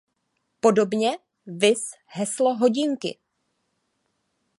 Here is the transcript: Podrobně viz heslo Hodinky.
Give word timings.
Podrobně 0.59 1.11
viz 1.45 1.91
heslo 2.05 2.55
Hodinky. 2.57 3.17